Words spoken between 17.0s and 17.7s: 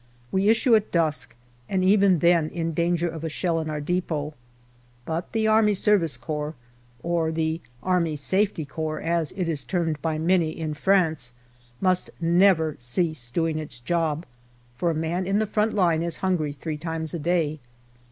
a day.